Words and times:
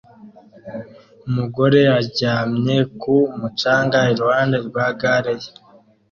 Umugore 1.27 1.81
aryamye 1.97 2.77
ku 3.01 3.15
mucanga 3.39 3.97
iruhande 4.11 4.57
rwa 4.67 4.85
gare 4.99 5.33
ye 5.41 5.51